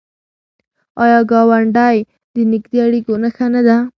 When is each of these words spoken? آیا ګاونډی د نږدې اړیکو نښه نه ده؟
آیا 1.03 1.19
ګاونډی 1.31 1.97
د 2.33 2.35
نږدې 2.51 2.77
اړیکو 2.85 3.13
نښه 3.23 3.47
نه 3.53 3.61
ده؟ 3.67 3.77